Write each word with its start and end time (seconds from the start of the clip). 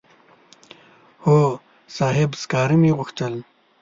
هو 1.23 1.39
صاحب 1.97 2.29
سکاره 2.41 2.75
مې 2.81 2.91
غوښتل. 2.97 3.33